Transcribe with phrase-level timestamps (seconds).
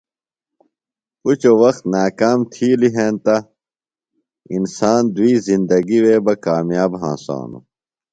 [1.25, 3.35] اُچوۡ وخت ناکام تِھیلیۡ ہینتہ
[4.55, 7.63] انسان دُوئی زندگیۡ وے بہ کامیاب ہنسانوۡ۔